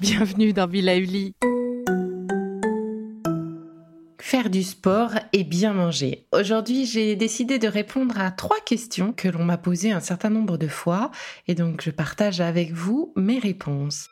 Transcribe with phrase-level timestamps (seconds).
[0.00, 1.34] Bienvenue dans Villa Uli
[4.32, 6.26] faire du sport et bien manger.
[6.32, 10.56] Aujourd'hui, j'ai décidé de répondre à trois questions que l'on m'a posées un certain nombre
[10.56, 11.10] de fois
[11.48, 14.08] et donc je partage avec vous mes réponses.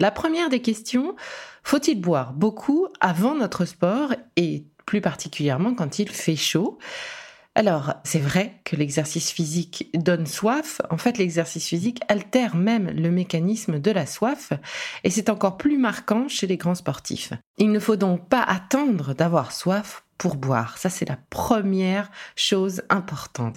[0.00, 1.14] La première des questions,
[1.62, 6.78] faut-il boire beaucoup avant notre sport et plus particulièrement quand il fait chaud?
[7.54, 10.80] Alors, c'est vrai que l'exercice physique donne soif.
[10.88, 14.54] En fait, l'exercice physique altère même le mécanisme de la soif
[15.04, 17.34] et c'est encore plus marquant chez les grands sportifs.
[17.58, 20.78] Il ne faut donc pas attendre d'avoir soif pour boire.
[20.78, 23.56] Ça, c'est la première chose importante.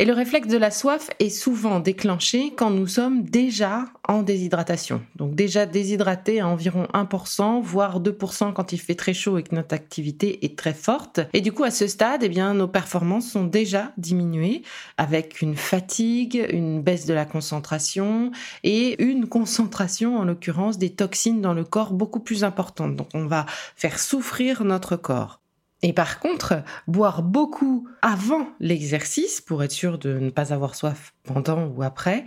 [0.00, 5.02] Et le réflexe de la soif est souvent déclenché quand nous sommes déjà en déshydratation.
[5.14, 9.54] Donc déjà déshydraté à environ 1%, voire 2% quand il fait très chaud et que
[9.54, 11.20] notre activité est très forte.
[11.32, 14.62] Et du coup, à ce stade, eh bien, nos performances sont déjà diminuées
[14.96, 18.32] avec une fatigue, une baisse de la concentration
[18.64, 22.96] et une concentration, en l'occurrence, des toxines dans le corps beaucoup plus importante.
[22.96, 25.43] Donc on va faire souffrir notre corps.
[25.86, 31.12] Et par contre, boire beaucoup avant l'exercice pour être sûr de ne pas avoir soif
[31.24, 32.24] pendant ou après,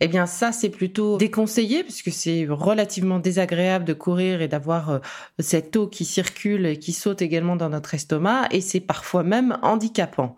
[0.00, 4.98] eh bien ça c'est plutôt déconseillé puisque c'est relativement désagréable de courir et d'avoir euh,
[5.38, 9.56] cette eau qui circule et qui saute également dans notre estomac et c'est parfois même
[9.62, 10.34] handicapant.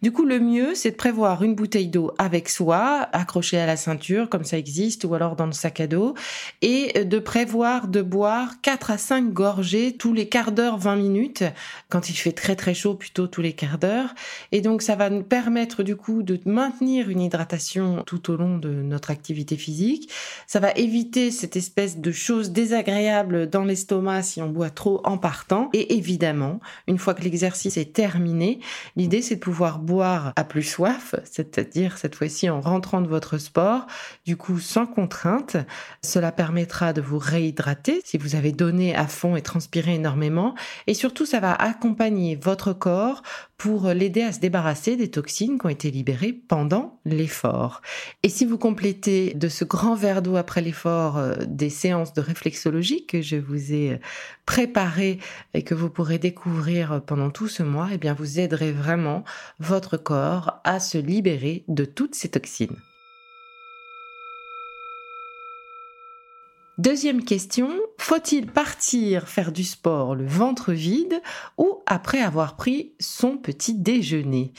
[0.00, 3.76] Du coup, le mieux, c'est de prévoir une bouteille d'eau avec soi, accrochée à la
[3.76, 6.14] ceinture, comme ça existe, ou alors dans le sac à dos,
[6.62, 11.44] et de prévoir de boire 4 à 5 gorgées tous les quarts d'heure, 20 minutes,
[11.88, 14.14] quand il fait très très chaud, plutôt tous les quarts d'heure.
[14.52, 18.58] Et donc, ça va nous permettre du coup de maintenir une hydratation tout au long
[18.58, 20.10] de notre activité physique.
[20.46, 25.18] Ça va éviter cette espèce de chose désagréable dans l'estomac si on boit trop en
[25.18, 25.70] partant.
[25.72, 28.60] Et évidemment, une fois que l'exercice est terminé,
[28.94, 33.38] l'idée c'est de pouvoir boire à plus soif, c'est-à-dire cette fois-ci en rentrant de votre
[33.38, 33.86] sport,
[34.26, 35.56] du coup sans contrainte.
[36.04, 40.54] Cela permettra de vous réhydrater si vous avez donné à fond et transpiré énormément.
[40.86, 43.22] Et surtout, ça va accompagner votre corps
[43.58, 47.82] pour l'aider à se débarrasser des toxines qui ont été libérées pendant l'effort.
[48.22, 52.20] Et si vous complétez de ce grand verre d'eau après l'effort euh, des séances de
[52.20, 53.98] réflexologie que je vous ai euh,
[54.46, 55.18] préparées
[55.54, 59.24] et que vous pourrez découvrir pendant tout ce mois, eh bien vous aiderez vraiment
[59.58, 62.76] votre corps à se libérer de toutes ces toxines.
[66.78, 71.20] Deuxième question, faut-il partir faire du sport le ventre vide
[71.56, 74.52] ou après avoir pris son petit déjeuner?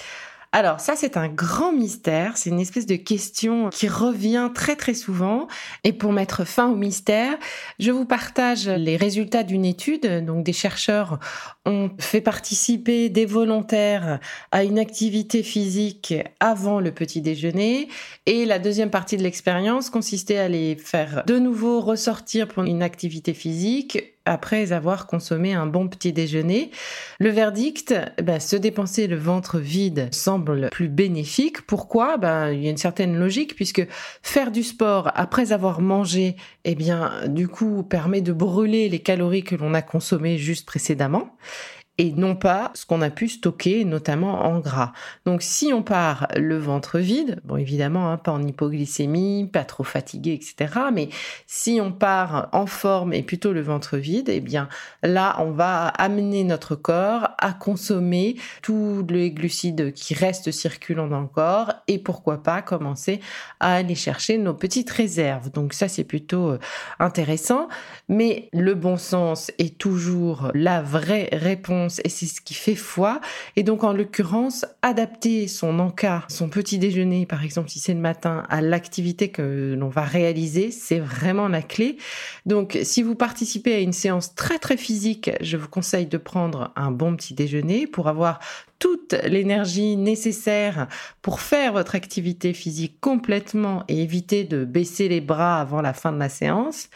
[0.52, 4.96] Alors ça c'est un grand mystère, c'est une espèce de question qui revient très très
[4.96, 5.48] souvent.
[5.84, 7.38] Et pour mettre fin au mystère,
[7.78, 10.26] je vous partage les résultats d'une étude.
[10.26, 11.20] Donc des chercheurs
[11.68, 14.20] ont fait participer des volontaires
[14.52, 17.88] à une activité physique avant le petit déjeuner.
[18.26, 22.82] Et la deuxième partie de l'expérience consistait à les faire de nouveau ressortir pour une
[22.82, 26.72] activité physique après avoir consommé un bon petit déjeuner.
[27.20, 31.62] Le verdict, ben, se dépenser le ventre vide semble plus bénéfique.
[31.64, 32.18] Pourquoi?
[32.18, 33.86] Ben, Il y a une certaine logique puisque
[34.22, 39.44] faire du sport après avoir mangé, eh bien, du coup, permet de brûler les calories
[39.44, 41.36] que l'on a consommées juste précédemment
[42.00, 44.94] et non pas ce qu'on a pu stocker, notamment en gras.
[45.26, 49.84] Donc si on part le ventre vide, bon évidemment, hein, pas en hypoglycémie, pas trop
[49.84, 50.80] fatigué, etc.
[50.94, 51.10] Mais
[51.46, 54.70] si on part en forme et plutôt le ventre vide, eh bien
[55.04, 61.22] là, on va amener notre corps à consommer tous les glucides qui restent circulant dans
[61.22, 63.20] le corps et pourquoi pas commencer
[63.60, 65.52] à aller chercher nos petites réserves.
[65.52, 66.60] Donc ça, c'est plutôt euh,
[67.00, 67.68] intéressant.
[68.08, 73.22] Mais le bon sens est toujours la vraie réponse et c'est ce qui fait foi.
[73.56, 78.00] Et donc, en l'occurrence, adapter son encas, son petit déjeuner, par exemple, si c'est le
[78.00, 81.98] matin, à l'activité que l'on va réaliser, c'est vraiment la clé.
[82.46, 86.72] Donc, si vous participez à une séance très très physique, je vous conseille de prendre
[86.76, 88.40] un bon petit déjeuner pour avoir
[88.80, 90.88] toute l'énergie nécessaire
[91.22, 96.14] pour faire votre activité physique complètement et éviter de baisser les bras avant la fin
[96.14, 96.90] de la séance.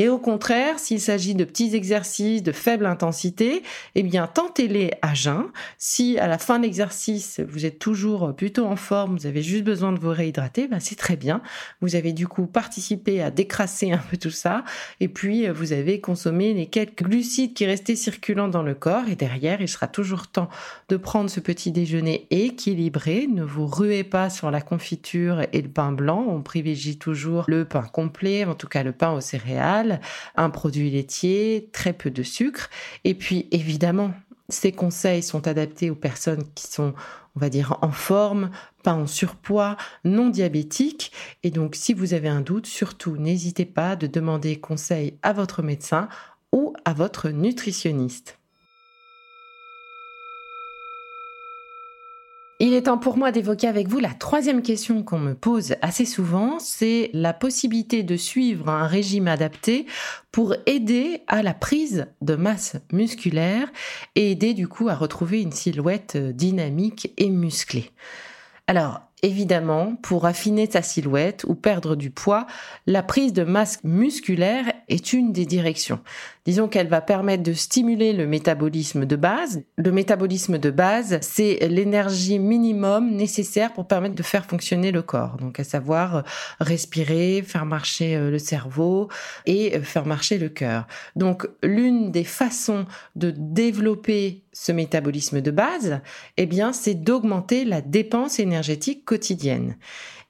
[0.00, 3.62] Et au contraire, s'il s'agit de petits exercices de faible intensité,
[3.94, 5.46] eh bien, tentez-les à jeun.
[5.78, 9.64] Si à la fin de l'exercice, vous êtes toujours plutôt en forme, vous avez juste
[9.64, 11.40] besoin de vous réhydrater, ben c'est très bien.
[11.80, 14.64] Vous avez du coup participé à décrasser un peu tout ça
[14.98, 19.14] et puis vous avez consommé les quelques glucides qui restaient circulant dans le corps et
[19.14, 20.48] derrière, il sera toujours temps
[20.88, 23.26] de prendre ce petit déjeuner équilibré.
[23.26, 26.24] Ne vous ruez pas sur la confiture et le pain blanc.
[26.28, 30.00] On privilégie toujours le pain complet, en tout cas le pain aux céréales,
[30.36, 32.70] un produit laitier, très peu de sucre.
[33.04, 34.12] Et puis évidemment,
[34.48, 36.94] ces conseils sont adaptés aux personnes qui sont,
[37.36, 38.50] on va dire, en forme,
[38.82, 41.12] pas en surpoids, non diabétiques.
[41.42, 45.62] Et donc, si vous avez un doute, surtout, n'hésitez pas de demander conseil à votre
[45.62, 46.08] médecin
[46.52, 48.38] ou à votre nutritionniste.
[52.60, 56.04] Il est temps pour moi d'évoquer avec vous la troisième question qu'on me pose assez
[56.04, 59.86] souvent, c'est la possibilité de suivre un régime adapté
[60.32, 63.70] pour aider à la prise de masse musculaire
[64.16, 67.92] et aider du coup à retrouver une silhouette dynamique et musclée.
[68.66, 72.46] Alors, évidemment, pour affiner sa silhouette ou perdre du poids,
[72.86, 76.00] la prise de masse musculaire est une des directions.
[76.48, 79.62] Disons qu'elle va permettre de stimuler le métabolisme de base.
[79.76, 85.36] Le métabolisme de base, c'est l'énergie minimum nécessaire pour permettre de faire fonctionner le corps.
[85.36, 86.22] Donc à savoir euh,
[86.60, 89.08] respirer, faire marcher euh, le cerveau
[89.44, 90.86] et euh, faire marcher le cœur.
[91.16, 96.00] Donc l'une des façons de développer ce métabolisme de base,
[96.36, 99.76] eh bien, c'est d'augmenter la dépense énergétique quotidienne.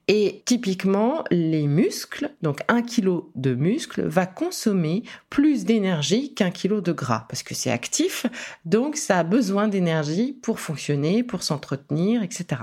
[0.07, 6.79] Et typiquement, les muscles, donc un kilo de muscle, va consommer plus d'énergie qu'un kilo
[6.79, 8.27] de gras, parce que c'est actif,
[8.65, 12.61] donc ça a besoin d'énergie pour fonctionner, pour s'entretenir, etc.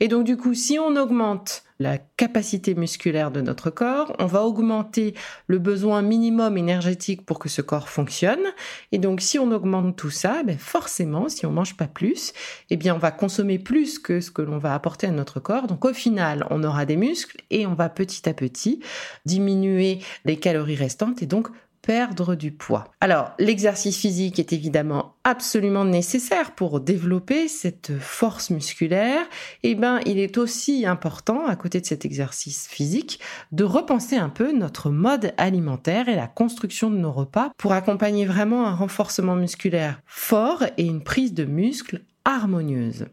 [0.00, 4.42] Et donc du coup, si on augmente la capacité musculaire de notre corps, on va
[4.42, 5.14] augmenter
[5.48, 8.44] le besoin minimum énergétique pour que ce corps fonctionne.
[8.92, 12.32] Et donc, si on augmente tout ça, ben forcément, si on mange pas plus,
[12.70, 15.66] eh bien, on va consommer plus que ce que l'on va apporter à notre corps.
[15.66, 18.80] Donc, au final, on aura des muscles et on va petit à petit
[19.26, 21.48] diminuer les calories restantes et donc
[21.84, 22.84] perdre du poids.
[23.02, 29.20] Alors, l'exercice physique est évidemment absolument nécessaire pour développer cette force musculaire.
[29.62, 33.20] Et eh ben, il est aussi important, à côté de cet exercice physique,
[33.52, 38.24] de repenser un peu notre mode alimentaire et la construction de nos repas pour accompagner
[38.24, 43.06] vraiment un renforcement musculaire fort et une prise de muscle harmonieuse.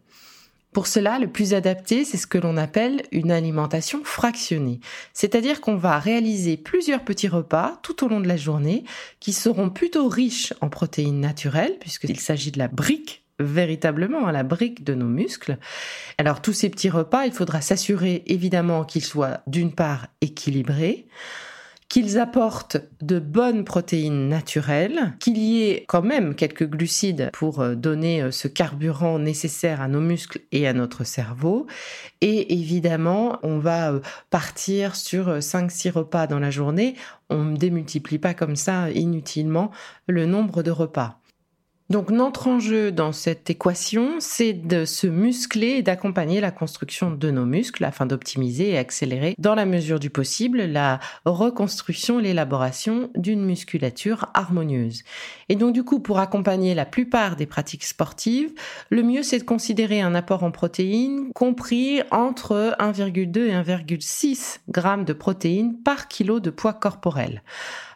[0.73, 4.79] Pour cela, le plus adapté, c'est ce que l'on appelle une alimentation fractionnée.
[5.13, 8.85] C'est-à-dire qu'on va réaliser plusieurs petits repas tout au long de la journée
[9.19, 14.43] qui seront plutôt riches en protéines naturelles, puisqu'il s'agit de la brique véritablement à la
[14.43, 15.57] brique de nos muscles.
[16.17, 21.07] Alors tous ces petits repas, il faudra s'assurer évidemment qu'ils soient d'une part équilibrés,
[21.91, 27.75] qu'ils apportent de bonnes protéines naturelles, qu'il y ait quand même quelques glucides pour euh,
[27.75, 31.67] donner euh, ce carburant nécessaire à nos muscles et à notre cerveau.
[32.21, 33.99] Et évidemment, on va euh,
[34.29, 36.95] partir sur 5-6 repas dans la journée.
[37.29, 39.69] On ne démultiplie pas comme ça inutilement
[40.07, 41.20] le nombre de repas.
[41.91, 47.31] Donc notre enjeu dans cette équation, c'est de se muscler et d'accompagner la construction de
[47.31, 53.09] nos muscles afin d'optimiser et accélérer dans la mesure du possible la reconstruction et l'élaboration
[53.17, 55.03] d'une musculature harmonieuse.
[55.49, 58.53] Et donc du coup, pour accompagner la plupart des pratiques sportives,
[58.89, 65.03] le mieux c'est de considérer un apport en protéines compris entre 1,2 et 1,6 grammes
[65.03, 67.43] de protéines par kilo de poids corporel.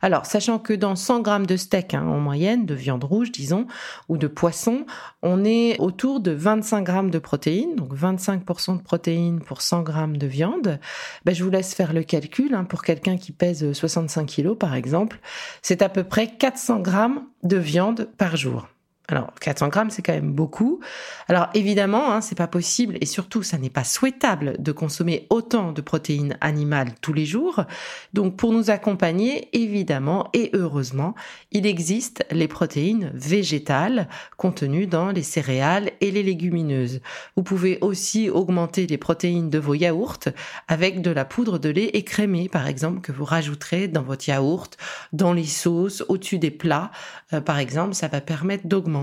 [0.06, 3.66] Alors, sachant que dans 100 grammes de steak hein, en moyenne, de viande rouge, disons,
[4.10, 4.86] ou de poisson,
[5.22, 10.18] on est autour de 25 grammes de protéines, donc 25% de protéines pour 100 grammes
[10.18, 10.80] de viande.
[11.26, 12.54] Ben, je vous laisse faire le calcul.
[12.54, 15.20] Hein, pour quelqu'un qui pèse 65 kilos, par exemple,
[15.62, 18.68] c'est à peu près 400 grammes de viande par jour.
[19.08, 20.80] Alors 400 grammes, c'est quand même beaucoup.
[21.28, 25.72] Alors évidemment, hein, c'est pas possible et surtout, ça n'est pas souhaitable de consommer autant
[25.72, 27.66] de protéines animales tous les jours.
[28.14, 31.14] Donc pour nous accompagner, évidemment et heureusement,
[31.52, 34.08] il existe les protéines végétales
[34.38, 37.02] contenues dans les céréales et les légumineuses.
[37.36, 40.20] Vous pouvez aussi augmenter les protéines de vos yaourts
[40.68, 44.78] avec de la poudre de lait écrémé, par exemple, que vous rajouterez dans votre yaourt,
[45.14, 46.90] dans les sauces, au-dessus des plats.
[47.34, 48.95] Euh, par exemple, ça va permettre d'augmenter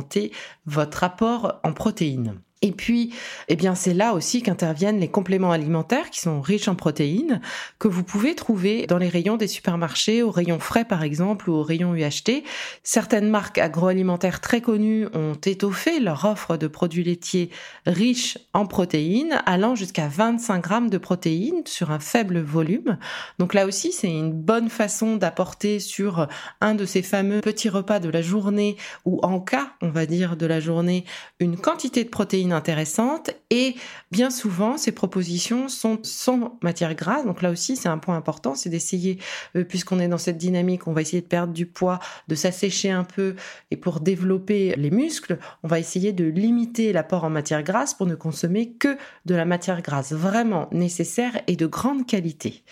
[0.66, 2.40] votre apport en protéines.
[2.62, 3.12] Et puis,
[3.48, 7.40] eh bien, c'est là aussi qu'interviennent les compléments alimentaires qui sont riches en protéines,
[7.80, 11.54] que vous pouvez trouver dans les rayons des supermarchés, au rayon frais par exemple, ou
[11.54, 12.44] au rayon UHT.
[12.84, 17.50] Certaines marques agroalimentaires très connues ont étoffé leur offre de produits laitiers
[17.84, 22.96] riches en protéines, allant jusqu'à 25 grammes de protéines sur un faible volume.
[23.40, 26.28] Donc là aussi, c'est une bonne façon d'apporter sur
[26.60, 30.36] un de ces fameux petits repas de la journée, ou en cas, on va dire,
[30.36, 31.04] de la journée,
[31.40, 33.74] une quantité de protéines intéressante et
[34.10, 37.24] bien souvent ces propositions sont sans matière grasse.
[37.24, 39.18] Donc là aussi c'est un point important, c'est d'essayer,
[39.56, 42.90] euh, puisqu'on est dans cette dynamique, on va essayer de perdre du poids, de s'assécher
[42.90, 43.34] un peu
[43.70, 48.06] et pour développer les muscles, on va essayer de limiter l'apport en matière grasse pour
[48.06, 52.62] ne consommer que de la matière grasse vraiment nécessaire et de grande qualité.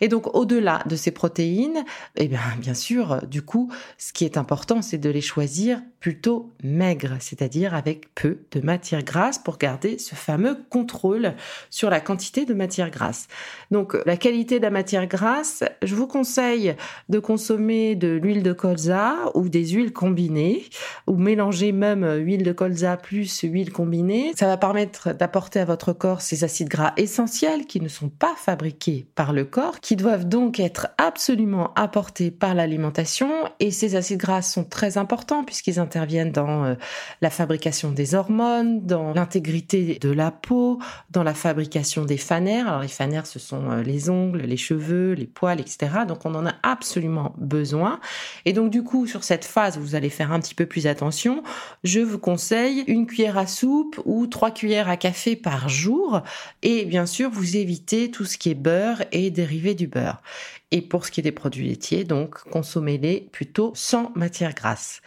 [0.00, 1.84] Et donc au-delà de ces protéines,
[2.16, 6.52] eh bien bien sûr, du coup, ce qui est important, c'est de les choisir plutôt
[6.62, 11.34] maigres, c'est-à-dire avec peu de matière grasse pour garder ce fameux contrôle
[11.70, 13.28] sur la quantité de matière grasse.
[13.70, 16.74] Donc la qualité de la matière grasse, je vous conseille
[17.08, 20.64] de consommer de l'huile de colza ou des huiles combinées
[21.06, 24.32] ou mélanger même huile de colza plus huile combinée.
[24.36, 28.34] Ça va permettre d'apporter à votre corps ces acides gras essentiels qui ne sont pas
[28.36, 34.18] fabriqués par le corps, qui doivent donc être absolument apportés par l'alimentation et ces acides
[34.18, 36.74] gras sont très importants puisqu'ils interviennent dans euh,
[37.20, 40.78] la fabrication des hormones, dans l'intégrité de la peau,
[41.10, 42.68] dans la fabrication des fanères.
[42.68, 45.90] Alors les fanères, ce sont euh, les ongles, les cheveux, les poils, etc.
[46.06, 48.00] Donc on en a absolument besoin.
[48.44, 51.42] Et donc du coup, sur cette phase, vous allez faire un petit peu plus attention.
[51.84, 56.22] Je vous conseille une cuillère à soupe ou trois cuillères à café par jour.
[56.62, 60.22] Et bien sûr, vous évitez tout ce qui est beurre et dérivés du beurre.
[60.70, 65.02] Et pour ce qui est des produits laitiers, donc consommez-les plutôt sans matière grasse.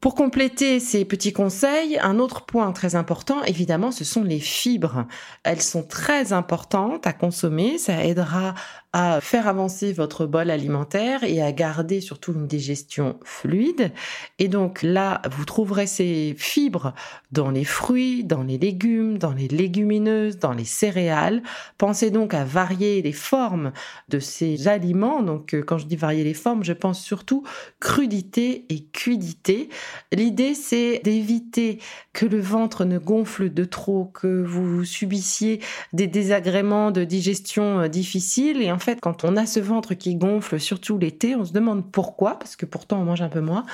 [0.00, 5.04] Pour compléter ces petits conseils, un autre point très important, évidemment, ce sont les fibres.
[5.42, 7.76] Elles sont très importantes à consommer.
[7.76, 8.54] Ça aidera
[8.92, 13.92] à faire avancer votre bol alimentaire et à garder surtout une digestion fluide.
[14.40, 16.92] Et donc là, vous trouverez ces fibres
[17.30, 21.42] dans les fruits, dans les légumes, dans les légumineuses, dans les céréales.
[21.78, 23.72] Pensez donc à varier les formes
[24.08, 25.22] de ces aliments.
[25.22, 27.44] Donc euh, quand je dis varier les formes, je pense surtout
[27.78, 29.68] crudité et cuidité.
[30.12, 31.78] L'idée, c'est d'éviter
[32.12, 35.60] que le ventre ne gonfle de trop, que vous subissiez
[35.92, 38.62] des désagréments de digestion euh, difficiles.
[38.62, 42.38] Et fait, quand on a ce ventre qui gonfle, surtout l'été, on se demande pourquoi,
[42.38, 43.64] parce que pourtant on mange un peu moins.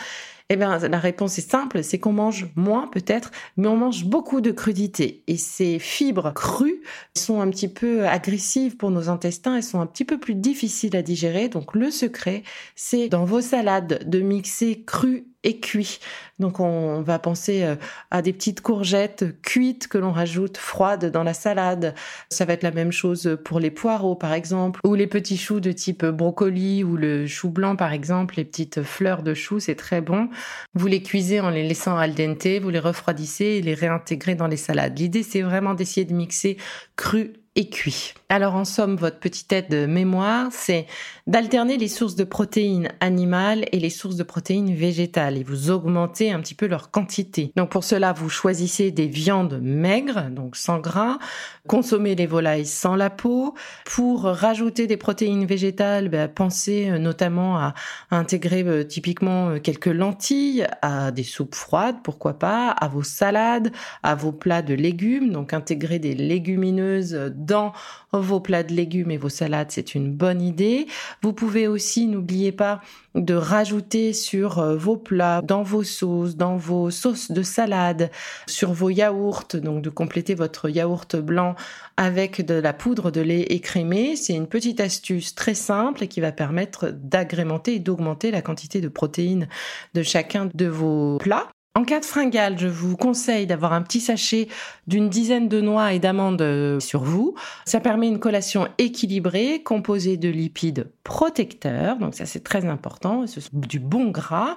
[0.49, 4.41] Eh bien, la réponse est simple, c'est qu'on mange moins peut-être, mais on mange beaucoup
[4.41, 5.25] de crudité.
[5.27, 6.83] Et ces fibres crues
[7.17, 10.97] sont un petit peu agressives pour nos intestins, elles sont un petit peu plus difficiles
[10.97, 11.49] à digérer.
[11.49, 12.45] Donc le secret,
[12.77, 16.01] c'est dans vos salades de mixer cru cuit.
[16.39, 17.77] Donc on va penser euh,
[18.11, 21.95] à des petites courgettes cuites que l'on rajoute froides dans la salade.
[22.31, 25.61] Ça va être la même chose pour les poireaux par exemple, ou les petits choux
[25.61, 29.77] de type brocoli ou le chou blanc par exemple, les petites fleurs de choux, c'est
[29.77, 30.29] très bon.
[30.75, 34.47] Vous les cuisez en les laissant al dente, vous les refroidissez et les réintégrez dans
[34.47, 34.99] les salades.
[34.99, 36.59] L'idée c'est vraiment d'essayer de mixer
[36.97, 38.15] cru et cuit.
[38.29, 40.87] Alors en somme, votre petite aide de mémoire, c'est
[41.27, 46.33] d'alterner les sources de protéines animales et les sources de protéines végétales et vous augmentez
[46.33, 47.53] un petit peu leur quantité.
[47.57, 51.19] Donc pour cela, vous choisissez des viandes maigres, donc sans gras,
[51.67, 53.55] consommez les volailles sans la peau.
[53.85, 57.75] Pour rajouter des protéines végétales, ben, pensez euh, notamment à,
[58.11, 63.73] intégrer euh, typiquement euh, quelques lentilles, à des soupes froides, pourquoi pas, à vos salades,
[64.03, 67.13] à vos plats de légumes, donc intégrer des légumineuses
[67.47, 67.73] dans
[68.13, 70.87] vos plats de légumes et vos salades, c'est une bonne idée.
[71.23, 72.81] Vous pouvez aussi, n'oubliez pas,
[73.15, 78.11] de rajouter sur euh, vos plats, dans vos sauces, dans vos sauces de salade,
[78.47, 81.55] sur vos yaourts, donc de compléter votre yaourt blanc
[81.97, 84.17] avec de la poudre de lait écrémé.
[84.17, 88.89] C'est une petite astuce très simple qui va permettre d'agrémenter et d'augmenter la quantité de
[88.89, 89.49] protéines
[89.95, 91.49] de chacun de vos plats.
[91.77, 94.49] En cas de fringale, je vous conseille d'avoir un petit sachet
[94.87, 97.35] d'une dizaine de noix et d'amandes euh, sur vous.
[97.67, 101.99] Ça permet une collation équilibrée, composée de lipides protecteurs.
[101.99, 103.27] Donc ça, c'est très important.
[103.27, 104.57] Ce du bon gras.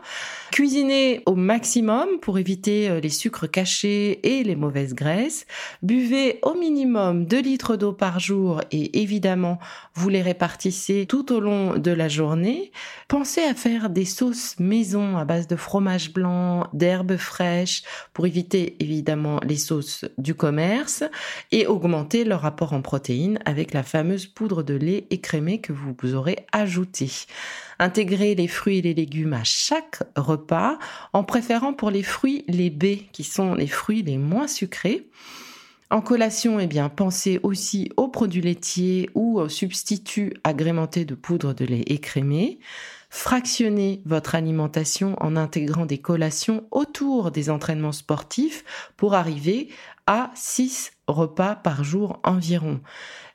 [0.51, 5.45] Cuisinez au maximum pour éviter euh, les sucres cachés et les mauvaises graisses.
[5.83, 9.59] Buvez au minimum 2 litres d'eau par jour et évidemment,
[9.93, 12.71] vous les répartissez tout au long de la journée.
[13.09, 18.75] Pensez à faire des sauces maison à base de fromage blanc, d'herbes fraîches pour éviter
[18.79, 21.03] évidemment les sauces du commerce
[21.51, 26.15] et augmenter leur apport en protéines avec la fameuse poudre de lait écrémée que vous
[26.15, 27.11] aurez ajoutée.
[27.79, 30.77] Intégrer les fruits et les légumes à chaque repas
[31.13, 35.07] en préférant pour les fruits les baies qui sont les fruits les moins sucrés.
[35.91, 41.53] En collation, eh bien, pensez aussi aux produits laitiers ou aux substituts agrémentés de poudre
[41.53, 42.59] de lait écrémé.
[43.09, 48.63] Fractionnez votre alimentation en intégrant des collations autour des entraînements sportifs
[48.97, 49.69] pour arriver
[50.05, 52.81] à 6 repas par jour environ.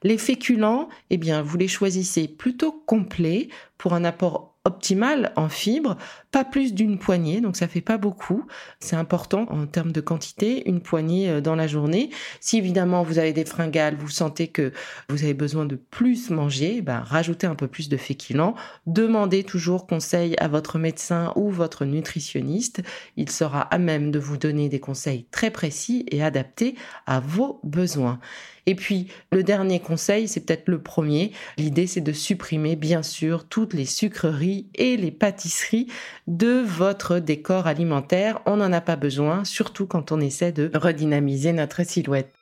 [0.03, 5.97] Les féculents, eh bien, vous les choisissez plutôt complets pour un apport optimale en fibres,
[6.31, 8.47] pas plus d'une poignée, donc ça fait pas beaucoup.
[8.81, 12.11] C'est important en termes de quantité, une poignée euh, dans la journée.
[12.41, 14.73] Si évidemment vous avez des fringales, vous sentez que
[15.09, 18.55] vous avez besoin de plus manger, ben, rajoutez un peu plus de féculents.
[18.87, 22.83] Demandez toujours conseil à votre médecin ou votre nutritionniste.
[23.17, 26.75] Il sera à même de vous donner des conseils très précis et adaptés
[27.07, 28.19] à vos besoins.
[28.67, 31.33] Et puis, le dernier conseil, c'est peut-être le premier.
[31.59, 35.89] L'idée, c'est de supprimer, bien sûr, toutes les sucreries et les pâtisseries
[36.27, 38.41] de votre décor alimentaire.
[38.47, 42.33] On n'en a pas besoin, surtout quand on essaie de redynamiser notre silhouette.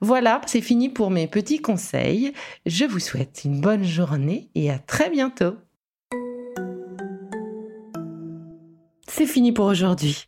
[0.00, 2.32] Voilà, c'est fini pour mes petits conseils.
[2.66, 5.56] Je vous souhaite une bonne journée et à très bientôt.
[9.08, 10.27] C'est fini pour aujourd'hui.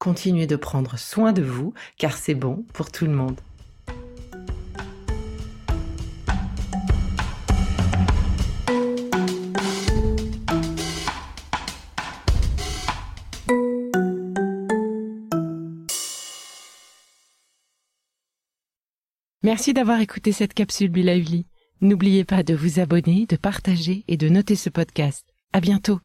[0.00, 3.38] continuez de prendre soin de vous, car c'est bon pour tout le monde.
[19.42, 21.46] Merci d'avoir écouté cette capsule Be Lively.
[21.82, 25.26] N'oubliez pas de vous abonner, de partager et de noter ce podcast.
[25.52, 26.00] À bientôt.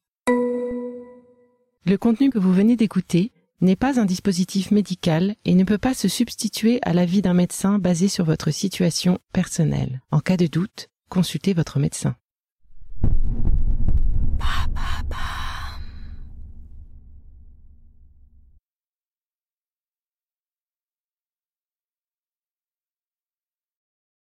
[1.86, 5.94] Le contenu que vous venez d'écouter n'est pas un dispositif médical et ne peut pas
[5.94, 10.02] se substituer à l'avis d'un médecin basé sur votre situation personnelle.
[10.12, 12.16] En cas de doute, consultez votre médecin.